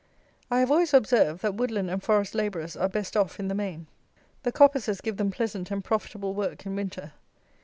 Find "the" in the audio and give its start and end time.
3.49-3.53, 4.41-4.51